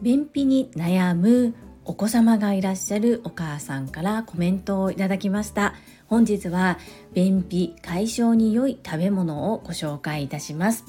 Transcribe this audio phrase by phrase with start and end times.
[0.00, 5.74] 便秘に悩むお子様がいらっしゃるお母さんからコメントをいただきました。
[6.06, 6.78] 本日は
[7.12, 10.84] 便秘解消に良い食べ物をご紹介いたします。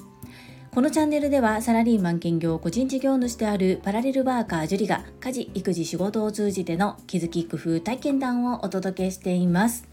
[0.71, 9.87] このチャンネルではサラリーマン兼業個人事業主であるパラレルワーカージュリが家事育児仕事を通じての気づき工夫体験談をお届けしています。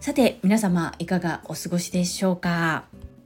[0.00, 2.84] さて皆様いかがお過ごしでしょうか？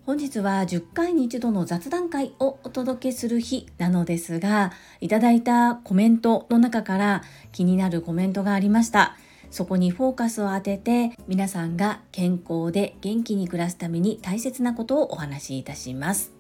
[0.09, 4.73] 本日は10回に一度の雑談会をお届けする日なのですが
[5.03, 7.23] いただいたコメントの中から
[7.53, 9.19] 気になるコメントがありました
[9.51, 16.33] そこにフォーカスを当てて皆さんが健康で元気に暮らすために大切なことをお話しいたします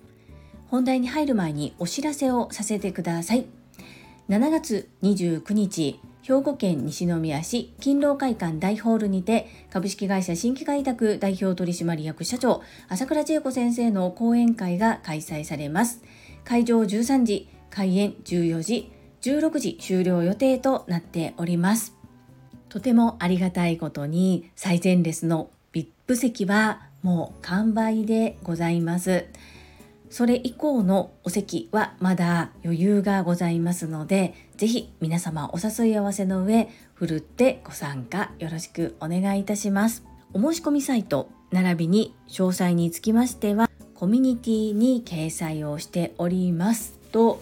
[0.68, 3.44] 本題に入る前にお知らせをさせてください。
[4.30, 16.02] 7月29日、兵庫県西宮市勤労会館大ホールにて株式会社新規開拓代表取締役社長朝倉千恵子先生の講演会が開催されます。
[16.44, 21.94] 会場13時、開演14時、16時終了予定となっております。
[22.68, 29.24] とてもありがたいことに最前列の VIP 席はもう完売でございます。
[30.10, 40.04] それ以降のお席はまだ余裕がございますので、ぜひ皆様お誘い合わせの上、ふるってご参加よろしくお願いいたします。
[40.32, 47.40] お申し込みサイト並びに詳細につきましては、コミュニティに掲載をしておりますと、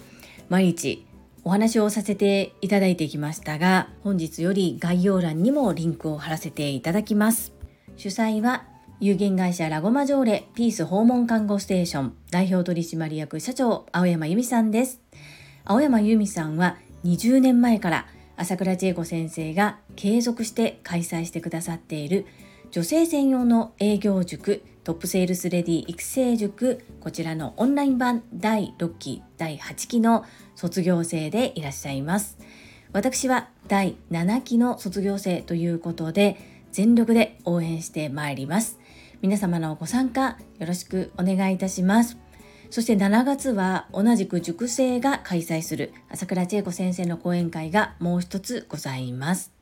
[0.48, 1.06] 毎日
[1.45, 7.53] お話をさせていただいてきましたが、本日より概要欄にもリンクを貼らせていただきます。
[7.97, 8.64] 主催は
[8.98, 15.02] 有限会社ラゴマジョーレピース訪問看護ステーション代表取締役社長青山由美さんです。
[15.66, 18.06] 青山由美さんは20年前から
[18.39, 22.24] 朝倉千恵子先生が継続して開催してくださっている
[22.70, 30.24] 女性専用の営業塾トップセールスレディ育成塾こちらのオンライン版第6期第8期の
[30.55, 32.39] 卒業生でいらっしゃいます
[32.92, 36.39] 私は第7期の卒業生ということで
[36.73, 38.79] 全力で応援してまいります
[39.23, 42.19] 皆様のご参加よろしくお願いいたします。
[42.71, 49.53] そして7月は同じく塾生が開催する朝倉千恵子先生の講演会がもう一つございます。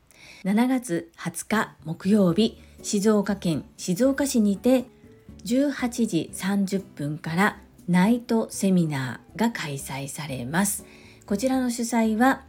[0.44, 4.84] 7月20日木曜日、静岡県静岡市にて
[5.44, 10.84] 18時30分からナイトセミナーが開催されます。
[11.26, 12.42] こちらの主催は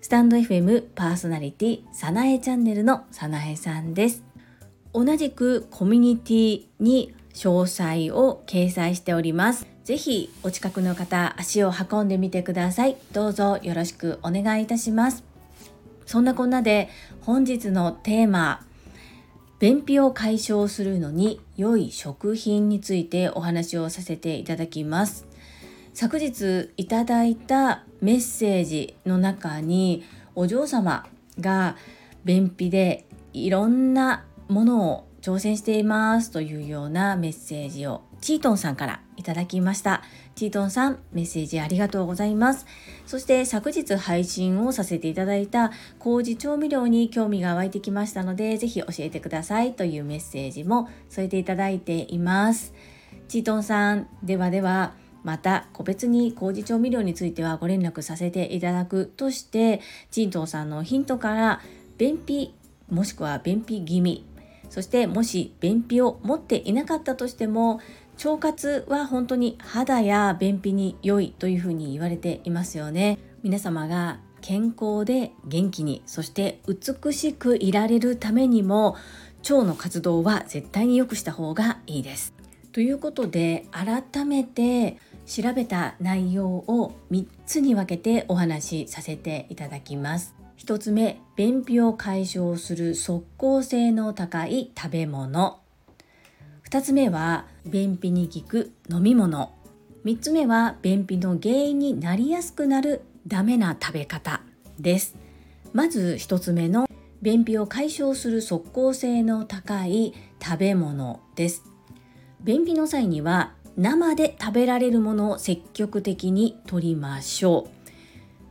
[0.00, 4.25] スタンド FM パーソナリティさなえチャンネルのさなえさんです。
[4.96, 9.66] 同じくコミュニティに詳細を掲載しております。
[9.84, 12.96] ぜひお近くの方足を運んでみてください。
[13.12, 15.22] どうぞよろしくお願いいたします。
[16.06, 16.88] そんなこんなで
[17.20, 18.64] 本日のテーマ
[19.58, 25.26] 便秘を解消するのに良い食品についてお話をさせていただきます。
[25.92, 30.04] 昨日いただいたメッセージの中に
[30.34, 31.06] お嬢様
[31.38, 31.76] が
[32.24, 33.04] 便秘で
[33.34, 40.02] いろんなものを挑戦していますというようなメッセージをチートンさんからいただきました。
[40.34, 42.66] チートンさん、メッセージありがとうございます。
[43.06, 52.72] そして昨日配信をさせていただいた麹調味料に興味が湧いてきましたので、ぜひ教えてくださいというメッセージも添えていただいています。
[53.28, 59.80] チートンさん、ではでは、また個別に麹調味料についてはご連絡させていただくとして、
[60.12, 61.60] チートンさんのヒントから
[61.98, 62.54] 便秘
[62.88, 64.24] もしくは便秘気味
[64.70, 67.80] そしてもし便秘を持っていなかったとしても
[68.24, 73.18] 腸活は本当に肌や便秘に良いというふうに言われていますよね。
[73.42, 78.96] 皆様が健康で元気にそして美しくいられるためにも
[79.48, 82.34] 腸の活動は絶対に良くした方がいいです。
[82.72, 90.35] ということで改めて調べた内容を3つに分けてお話しさせていただきます。
[90.66, 95.60] 1つ目便秘を解消する即効性の高い食べ物。
[96.68, 99.54] 2つ目は便秘に効く飲み物。
[100.04, 104.40] 3つ目は便秘の原因になりやすくなるダメな食べ方
[104.80, 105.14] です。
[105.72, 106.88] まず1つ目の
[107.22, 111.62] 便秘を解消する即効性の高い食べ物です。
[112.40, 117.75] 便秘の際には生で食べられるものを積極的に摂りましょう。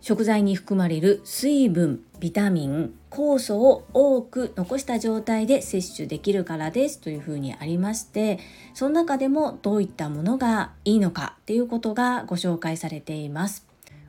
[0.08, 8.38] 食材に含まれる水分ビタミン酵素を多く残した状態で摂取できるからですというふうにありまして
[8.76, 13.66] その中でもどういったものがいいのかっていうことがご紹介されています。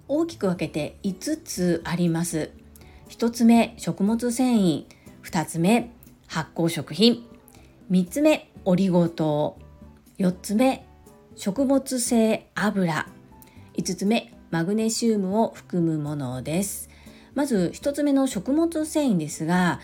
[0.06, 2.50] 大きく分けて5つあります。
[3.08, 4.84] 1つ目食物繊維。
[5.24, 5.92] 2つ目
[6.26, 7.26] 発酵食品。
[7.90, 9.56] 3つ目オリゴ糖。
[10.18, 10.86] 4つ目
[11.36, 13.08] 食物性油。
[13.78, 16.88] 5つ目マグネシウムを含むものです。
[17.34, 19.80] まず1つ目の食物繊維ですが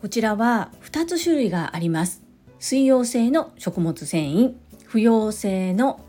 [0.00, 2.22] こちらは2つ種類があります。
[2.58, 4.54] 水溶性の食物繊維
[4.84, 6.00] 不溶性の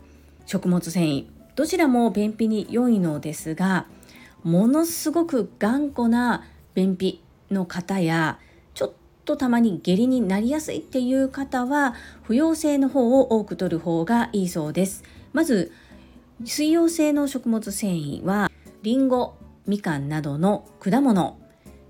[0.46, 1.26] 食物繊維。
[1.56, 3.86] どちらも便秘に良いのですが
[4.42, 8.38] ものすごく頑固な便秘の方や
[8.74, 8.92] ちょっ
[9.24, 15.02] とたまに下痢になりやすいっていう方は不溶性の方を多く摂る方がいいそうです。
[15.32, 15.72] まず
[16.46, 18.50] 水溶性の食物繊維は
[18.82, 19.36] りんご
[19.66, 21.38] みかんなどの果物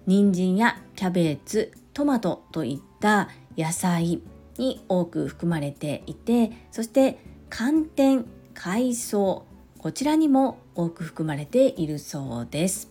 [0.06, 3.28] 人参やキャベツトマトといった
[3.58, 4.20] 野菜
[4.58, 7.18] に多く含まれていてそして
[7.50, 9.44] 寒天海藻
[9.78, 12.90] こちらにも多く含まれているそうです。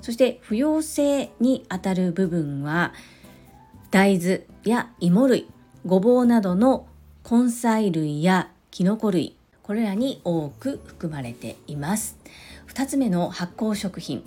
[0.00, 2.92] そして不溶性にあたる部分は
[3.90, 5.48] 大豆や芋類
[5.84, 6.86] ごぼうなどの
[7.30, 9.36] 根菜類やきのこ類
[9.72, 12.18] これらに多く含まれています
[12.74, 14.22] 2つ目の発酵食品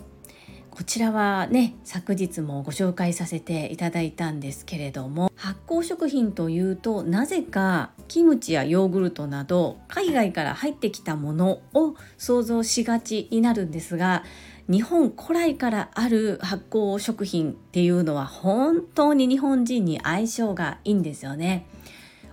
[0.71, 14.23] こちらはね昨日もご紹介させていただいたんですけれども発酵食品というとなぜかキムチやヨーグルトなど海外から入ってきたものを想像しがちになるんですが
[14.67, 21.67] 日本古来からある発酵食品っていうのは本当に日本人に相性がいいんですよね。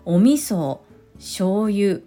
[0.06, 0.78] お味噌
[1.18, 2.00] 醤油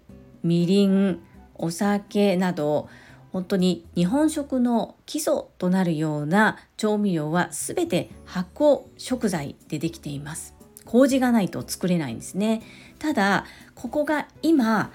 [0.46, 1.20] みりん
[1.54, 2.88] お酒など
[3.32, 10.54] 本当に日本食の基礎となるような調味料は全て発酵食材でできています。
[10.86, 12.62] 麹がないと作れないんですね。
[12.98, 13.44] ただ
[13.74, 14.92] ここが今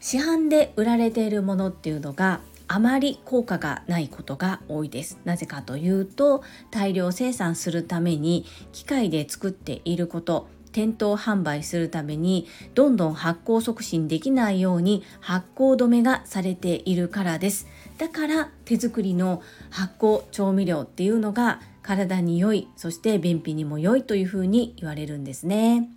[0.00, 5.18] 市販で売られているものっていうのがあまり効果がないことが多いです。
[5.24, 17.66] なぜかというと大量生産するために機械で作っていること店頭販売するためにどんどん発酵促進できないように発酵止めがされているからです。
[17.96, 25.88] だから手作りの発酵調味料っていうのが体に良いそして便秘にも良いというふうに言われるんですね。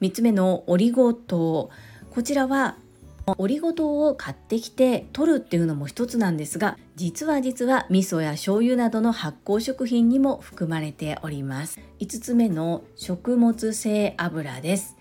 [0.00, 1.68] 3つ目のオリゴ糖。
[2.10, 2.78] こちらは
[3.26, 11.80] オリゴ糖を買ってきて取るっていうのも一つなんですが実は実は味噌や醤油などの発酵食品にも含まれております。
[11.98, 14.96] 5つ目の食物性油です。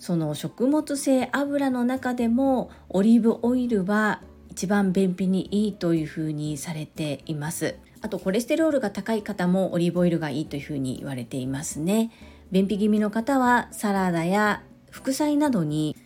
[0.00, 7.76] その食物性油の中でもオリーブオイルは一番便秘にいいというふうにされています。
[8.02, 12.10] あとコレステロールが高い方もオリーブオイルがいいというふうに言われていますね。
[12.50, 15.96] 便秘気味の方はサラダや副菜などに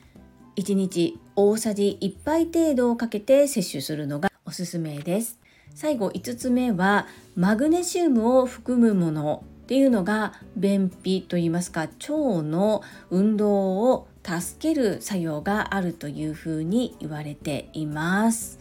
[0.56, 5.41] 1日大さじ1杯程度をかけて摂取するのがおすすめです。
[5.75, 18.61] 最後5つ目はマグネシウムを含むものっていうのが便秘といいますか腸の運動を助ける作用があるというふうに言われています。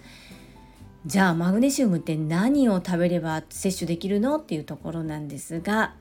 [1.05, 5.93] じゃあマグネシウムって何を食べれば摂取できるのっていうところなんですが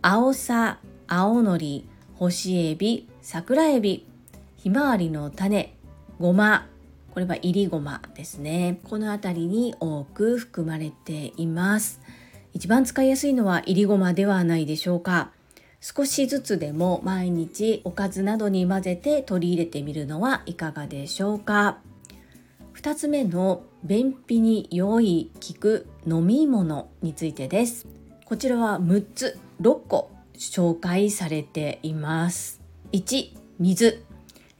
[0.00, 0.78] 青さ
[1.08, 4.06] 青のり干しエビ桜エビ
[4.66, 5.76] ひまわりの種
[6.18, 6.66] ごま。
[7.14, 8.80] これは入りごまですね。
[8.82, 12.00] この辺りに多く含まれています。
[12.52, 15.30] 一番使いやすいのは入りごまではないでしょうか。
[15.80, 21.78] 少しずつでも毎日おかずなどに混ぜて取り入れてみるのはいかがでしょうか。
[22.74, 27.86] 2つ目の便秘に良い効く飲み物についてです。
[28.24, 32.60] こちらは6つ6個紹介されています。
[32.90, 34.02] 1水。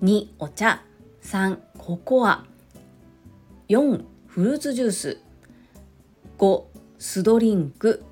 [0.02, 0.82] 2お茶。
[1.22, 2.44] 3ココア。
[3.70, 5.20] 4フルーツジュース。
[6.36, 6.64] 5
[6.98, 8.04] 酢ドリンク。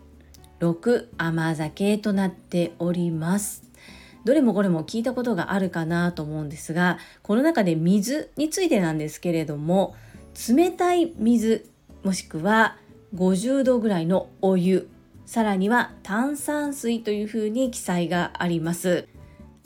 [0.61, 3.65] 6甘酒となっております。
[4.25, 9.95] どれもこれも聞いたことがあるかなと思うんですがこの中で水についてなんですけれども
[10.49, 11.69] 冷たい水
[12.03, 12.79] もしくは
[13.15, 14.89] 50度ぐらいのお湯
[15.27, 19.07] さらには炭酸水というふうに記載があります。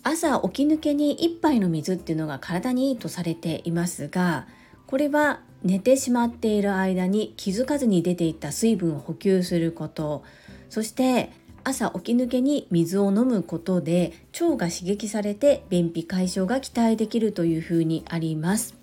[0.03, 4.47] 朝起き抜けに1杯の水っていうのが体にいいとされていますが
[4.87, 10.23] これは寝てしまっている間に気づかずに出ていった水分を補給すること。
[10.71, 11.31] そして
[11.65, 18.75] 朝起き抜けに水を飲むことで腸が刺激されて便秘解消が期待できるというふうにあります。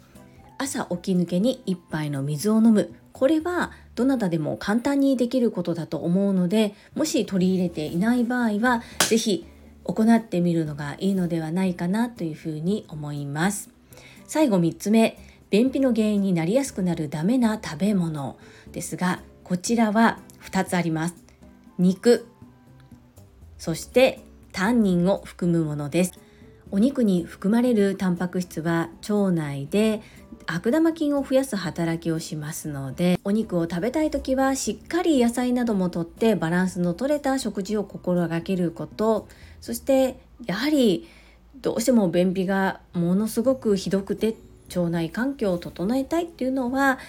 [0.57, 2.93] 朝起き抜けに1杯の水を飲む。
[3.11, 9.45] これはどなたでも簡単にできることだと思うのでもし取り入れていない場合は是非
[9.85, 13.69] 行ってみるのがいいのではないかなというふうに思います。
[14.27, 15.17] 最後3つ目
[15.49, 18.37] 便秘の原因になりやすくなるダメな食べ物。
[18.71, 21.15] ですがこちらは2つあります。
[21.77, 22.27] 肉。
[23.57, 24.19] そして
[24.51, 26.13] タンニンを含むものです。
[26.71, 30.01] お肉に含まれるタンパク質は腸内で
[30.47, 39.27] 悪玉菌を増やす働きをしますのでお肉を食べたい時はしっかり野菜などもとってバランスの取れた食事を心がけること。
[39.61, 41.07] そしてやはり
[41.55, 44.35] どうしても便秘がものすごくひどくて
[44.69, 46.99] 腸内環境を整えたいっていうのは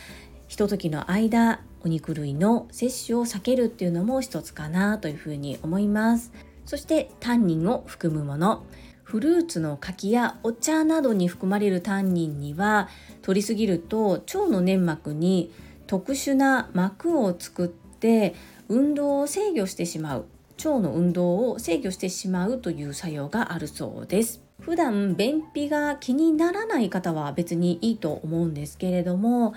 [0.49, 6.33] ひとときの間お肉類の摂取を避けるっていうのも一つかなというふうに思います。
[6.65, 8.65] そしてタンニンを含むもの。
[9.05, 12.89] フルーツの柿やお茶などに含まれるタンニンには
[13.23, 15.53] 摂りすぎると腸の粘膜に
[15.87, 18.35] 特殊な膜を作って
[18.69, 20.27] 運動を制御してしまう。
[20.59, 24.41] 腸の運動を制御してしまうという作用があるそうです。
[24.61, 29.55] 普段便秘が気にならない方は別にいいと思うんですけれども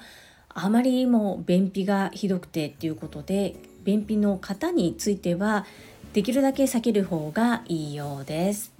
[0.49, 5.65] あまりにも便秘がひどくてっていうことで便秘の方については
[6.13, 8.73] できるだけ避ける方がいいようです。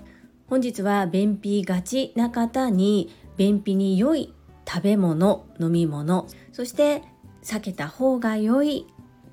[0.47, 4.33] 本日は便秘がちな方に便秘に良い
[4.67, 7.03] 食べ物飲み物そして
[7.43, 8.87] 避けた方が良い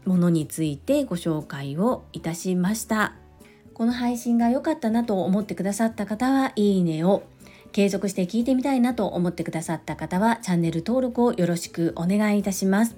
[0.07, 3.15] ものについてご紹介をいたしました。
[3.75, 7.25] この配信が良かったなと思ってくださった方はいいねを
[7.73, 12.97] 継続して聞いてみたいなと思ってくださった方はチャンネル登録をよろしくお願いいたします。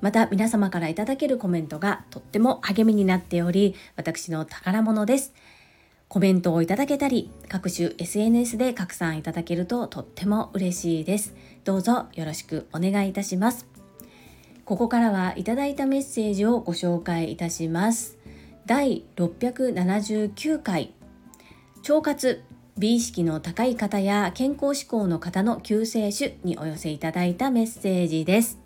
[0.00, 5.32] また皆様からいただけるコメントがとっても励みになっており私の宝物です。
[6.08, 11.34] コメントをいただけたり各種 SNS で拡散いただけるととっても嬉しいです。
[11.62, 13.79] どうぞよろしくお願いいたします。
[14.70, 18.18] ここからはいただいたメッセージをご紹介いたします。
[18.66, 20.94] 第679回。
[21.88, 22.44] 腸活
[22.78, 28.60] 美意識の高い方や健康志向の方の救世主にお寄せいただいたメッセージです。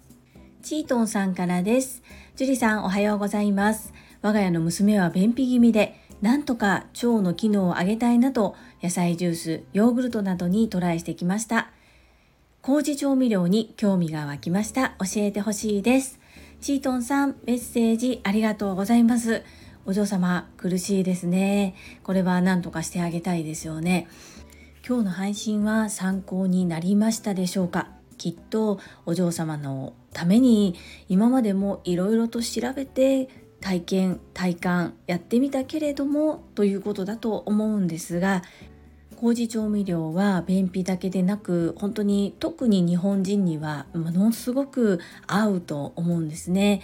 [0.63, 2.03] チートンさんからです。
[2.37, 3.95] ジュリさんおはようございます。
[4.21, 11.71] 我が家の娘は便秘気味でなんとか腸の機能を上げたいなと野菜ジュースヨーグルトなどにトライしてきました。
[12.67, 14.95] 麹調味料に興味が湧きました。
[14.99, 16.19] 教えてほしいです。
[16.63, 19.43] チートンさんメッセージありがとうございます。
[19.85, 21.75] お嬢様苦しいですね。
[22.05, 24.09] これは何とかしてあげたいですよね。
[24.89, 27.89] 今日の配信は参考になりましたでしょうか。
[28.17, 30.75] きっとお嬢様のために
[31.11, 33.29] 今までもいろいろと調べて
[33.61, 38.43] 体験体感やってみたけれどもということだと思うんですが
[39.25, 46.83] 麹調味料は便秘だけでなく本当に特に日本人にはものすごく合うと思うんですね。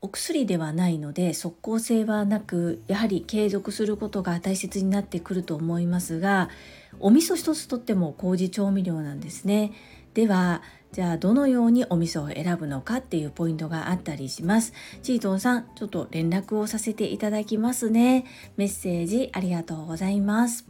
[0.00, 6.50] お薬ではないので即効性はなくやはり継続することが大切になってくると思いますが
[6.98, 9.70] お味噌一つとっても麹調味料なんですね。
[10.12, 14.72] ではじゃあどのようにお味噌を選ぶのかっていうポイントがあったりします。
[15.04, 18.24] チートンさんちょっと連絡をさせていただきますね。
[18.56, 20.66] メッセージありがとうございます。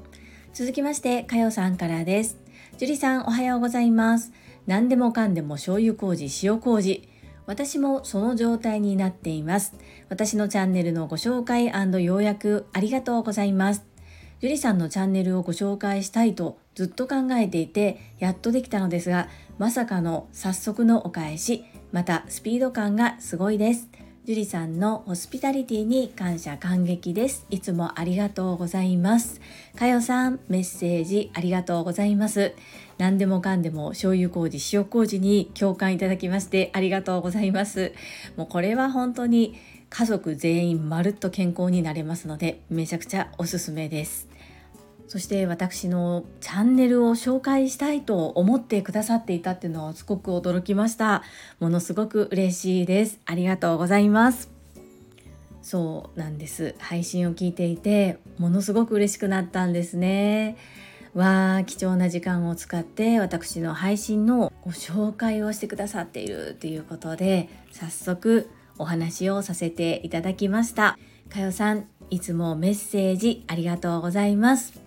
[0.54, 2.38] 続きましてかよさんからです
[2.78, 4.32] 樹里さんおはようございます
[4.68, 7.08] 何でもかんでも醤油麹塩麹
[7.46, 9.74] 私もその状態になっています。
[10.08, 11.70] 私のチャンネルのご紹介
[12.02, 13.84] 要約ありがとうございます。
[14.40, 23.90] ゆりさんのチャンネルをご紹介したいとずっと考えていて、やっとできたのですが、まさかの早速のお返し、またスピード感がすごいです。
[24.26, 27.44] 樹里さんのホスピタリティに感謝感激です。
[27.50, 29.42] いつもありがとうございます。
[29.76, 32.54] かよさん、メッセージありがとうございます。
[32.96, 37.92] 何でもかんでも醤油麹、塩麹に共感いただきましてありがとうございます。
[38.38, 39.56] もうこれは本当に
[39.90, 44.26] 家族全員まるっと健康になれますので、めちゃくちゃおすすめです。
[45.14, 51.22] そして私のチャンネルを紹介したいと思ってくださっていたっていうのはすごく驚きました。
[51.60, 53.20] ものすごく嬉しいです。
[53.24, 54.50] ありがとうございます。
[55.62, 56.74] そうなんです。
[56.80, 60.56] 配信を聞いていてものすごく嬉しくなったんですね。
[61.14, 70.98] わー貴重な時間を使って私の配信のご紹介をしてくださっているということで早速お話をさせていただきました。
[71.28, 74.82] かよさんいつもメッセージありがとうございます。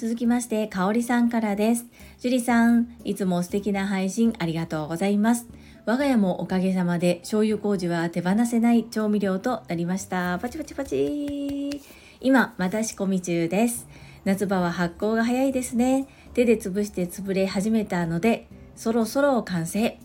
[0.00, 1.86] 続きまして、かおりさんからです。
[2.20, 5.48] 樹里さん、いつも素敵な配信ありがとうございます。
[5.86, 10.38] 我が家もおかげさまで醤油麹は手放せない調味料となりました。
[10.40, 11.82] パチパチパチ
[12.20, 13.88] 今、また仕込み中です。
[14.24, 16.06] 夏場は発酵が早いですね。
[16.32, 19.98] 手で潰して潰れ始めたので、そろそろ完成。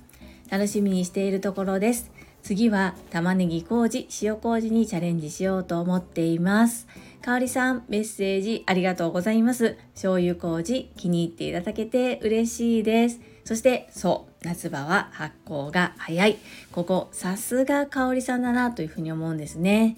[0.50, 2.10] 楽しみにしているところです。
[2.44, 6.88] 次は玉ねぎ麹、塩麹にチャレンジしようと思っています。
[7.22, 9.78] かおりさん、メッセージありがとうございます。
[9.94, 13.22] 醤油麹気に入っていただけて嬉しいです。
[13.46, 16.38] そして、そう、夏場は発酵が早い。
[16.74, 19.96] ここ、さすがかおりさんだなというふうに思うんですね。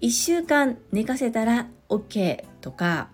[0.00, 3.08] 1週間寝かせたら OK とか、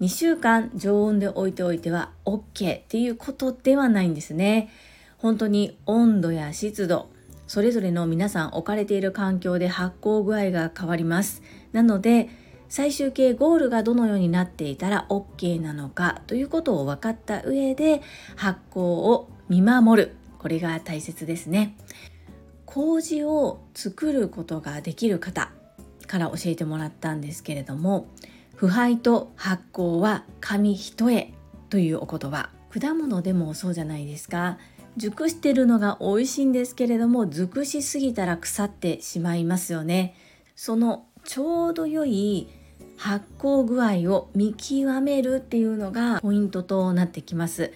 [0.00, 4.70] 2週間常温で置いておいては OK っていうことではないんですね。
[5.18, 7.10] 本当に温度や湿度
[7.54, 11.40] それぞれの皆さん置かれている環境で発酵具合が変わります。
[11.70, 12.28] なので
[12.68, 18.02] 最終形ゴールがどのようになっていたら OK なのかということを分かった上で
[18.34, 20.16] 発酵を見守る。
[20.40, 21.76] これが大切ですね。
[22.66, 25.52] 麹を作ることができる方
[26.08, 28.08] から教えてもらったんですけれども
[28.56, 31.32] 腐敗と発酵は紙一重
[31.70, 32.50] というお言葉。
[32.80, 34.58] 果物でもそうじゃないですか。
[34.96, 40.14] 熟してるのが美味しいんですけれども熟しすぎたら腐ってしまいますよね。
[40.54, 42.48] そのちょうど良い
[42.96, 47.72] 発酵具合を見極めるっていうのがポイントとなってきます。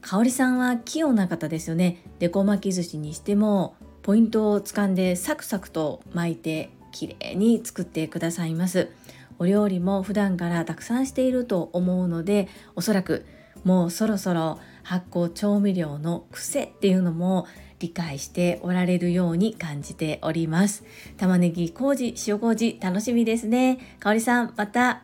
[0.00, 2.04] 香里さんは器用な方ですよね。
[2.20, 8.90] デコ巻き寿司にしてもポイントをつかんでサクサクと巻いて綺麗に作ってくださいます。
[9.38, 13.24] お料理も普段からたくさんしていると思うのでおそらく
[13.64, 17.46] もうそろそろ発酵調味料の癖っていうのも
[17.78, 20.84] 理解しておられるように感じております。
[21.16, 23.78] 玉ねぎ麹塩麹楽しみですね。
[23.98, 25.02] 香里さんまた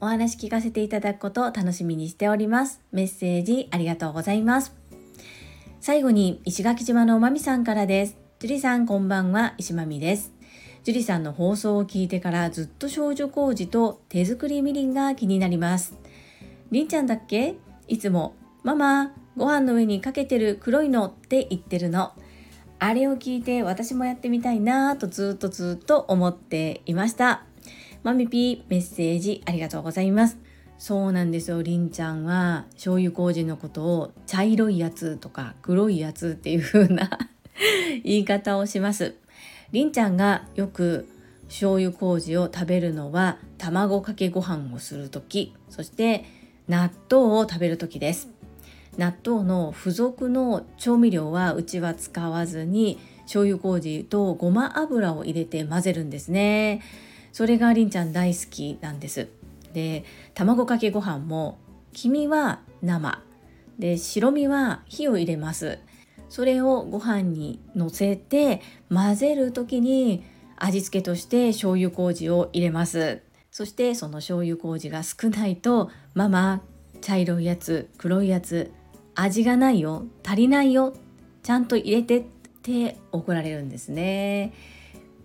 [0.00, 2.80] お話聞かせていただくことを楽しみにしております。
[2.92, 4.74] メッセージありがとうございます。
[5.80, 8.16] 最後に石垣島のまみさんからです。
[8.38, 9.54] 樹里さんこんばんは。
[9.58, 10.32] 石まみです。
[10.84, 15.94] 樹里さんの放送を聞いてからずっと少女麹と手作りみりんが気になります。
[16.70, 17.54] りんちゃんだっけ？
[17.88, 22.14] いつもママご飯の上にかけてる黒いのって言ってるの。
[22.78, 27.44] あれを聞いて私もやってみたいなぁとずっとずっと思っていました。
[28.04, 30.38] マミピーメッセージありがとうございます。
[30.78, 31.60] そうなんですよ。
[31.60, 37.10] りんちゃんは醤油麹のことを茶色いやつとか黒いやつっていう風な
[38.02, 39.14] 言い方をします。
[39.72, 41.06] りんちゃんがよく
[41.48, 46.24] 醤油麹を食べるのは卵かけご飯をする時そして
[46.66, 48.33] 納豆を食べる時です。
[48.98, 56.82] 納豆の付属の調味料はうちは使わずに醤油麹とごま油を入れて混ぜるんですね。
[57.32, 59.28] それがりんちゃん大好きなんです。
[59.72, 61.58] で卵かけご飯も
[61.92, 63.22] 黄身は生。
[63.78, 65.78] で白身は火を入れます。
[66.28, 70.24] それをご飯にのせて混ぜる時に
[70.56, 73.22] 味付けとして醤油麹を入れます。
[73.50, 76.62] そしてその醤油麹が少ないとママ
[77.00, 78.72] 茶色いやつ黒いやつ
[79.14, 80.94] 味がないよ足りないよ
[81.42, 82.24] ちゃんと入れてっ
[82.62, 84.52] て怒られるんですね。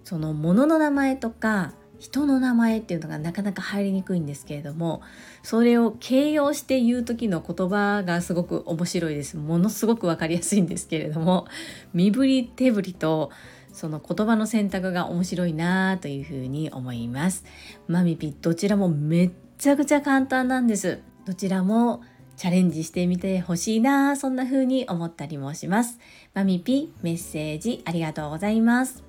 [0.03, 5.01] その物の名前とか人の名前っていうのがなかなか入りにくいんですけれども
[5.43, 9.37] それを形容して言う時の言葉がすごく面白いです。
[9.37, 11.45] ものすごく分かりやすいんですけれども
[11.93, 13.31] 身振り手振りと
[13.73, 17.43] その言葉の選択が面白いなというふうに思います。
[17.87, 20.99] マミピどちらもめっちゃくちゃ簡単なんです。
[21.25, 22.01] どちらも
[22.39, 25.99] チャレンジしてみてほしいなそんな風に思ったりもします。
[26.33, 29.03] マミピメッセージありがとうございます。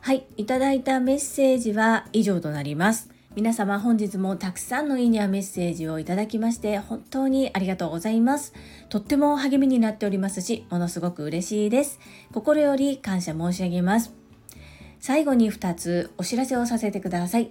[0.00, 3.10] はい、いただいたメッセージは以上となります。
[3.36, 8.52] 皆様本日もたくさんのいいねやメッセージをいただきまして本当にありがとうございます。
[8.88, 12.00] とっても励みになっておりますし、ものすごく嬉しいです。
[12.32, 14.12] 心より感謝申し上げます。
[14.98, 17.50] 最後に2つお知らせをさせてください。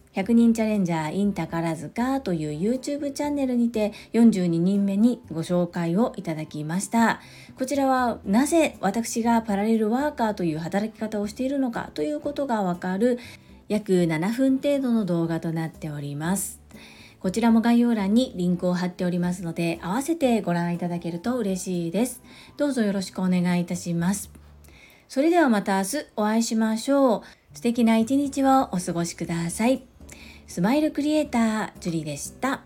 [0.15, 7.21] 100人チャレンジャー in 宝塚という YouTube チャンネルにて42人目にご紹介をいただきました。
[7.57, 13.19] こちらはなぜ私がパラレルワーカーという働き方をしているのかということがわかる
[13.69, 16.59] 約7分程度の動画となっております。
[17.21, 22.21] こちらも概要欄にリンクを貼っておりますので合わせてご覧いただけると嬉しいです。
[22.57, 24.31] どうぞよろしくお願いいたします。
[25.07, 27.21] それではまた明日お会いしましょう。
[27.53, 29.90] 素敵な一日をお過ごしください。
[30.51, 32.59] スマイルクリエイタージュリーでした。